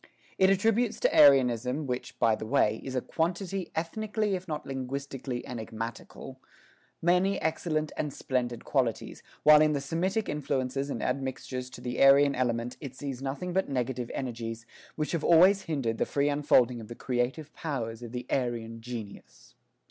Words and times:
It 0.39 0.49
attributes 0.49 0.99
to 1.01 1.15
Aryanism, 1.15 1.85
which 1.85 2.17
by 2.17 2.33
the 2.33 2.47
way, 2.47 2.81
is 2.83 2.95
a 2.95 3.01
quantity 3.01 3.69
ethnically 3.75 4.33
if 4.33 4.47
not 4.47 4.65
linguistically 4.65 5.45
enigmatical, 5.45 6.39
many 7.03 7.39
excellent 7.39 7.91
and 7.95 8.11
splendid 8.11 8.65
qualities, 8.65 9.21
while 9.43 9.61
in 9.61 9.73
the 9.73 9.79
Semitic 9.79 10.27
influences 10.27 10.89
and 10.89 11.03
admixtures 11.03 11.69
to 11.69 11.81
the 11.81 12.01
Aryan 12.01 12.33
element 12.33 12.77
it 12.81 12.95
sees 12.95 13.21
nothing 13.21 13.53
but 13.53 13.69
negative 13.69 14.09
energies, 14.15 14.65
which 14.95 15.11
have 15.11 15.23
always 15.23 15.65
hindered 15.69 15.99
the 15.99 16.07
free 16.07 16.29
unfolding 16.29 16.81
of 16.81 16.87
the 16.87 16.95
creative 16.95 17.53
powers 17.53 18.01
of 18.01 18.11
the 18.11 18.25
Aryan 18.31 18.81
genius. 18.81 19.53